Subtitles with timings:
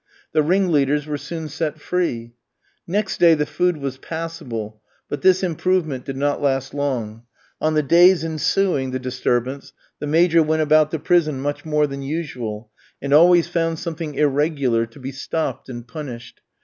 [0.31, 2.33] The ringleaders were soon set free.
[2.87, 7.21] Next day the food was passable, but this improvement did not last long;
[7.61, 12.01] on the days ensuing the disturbance, the Major went about the prison much more than
[12.01, 16.41] usual, and always found something irregular to be stopped and punished.